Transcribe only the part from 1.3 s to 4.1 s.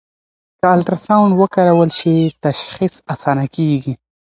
وکارول شي، تشخیص اسانه کېږي.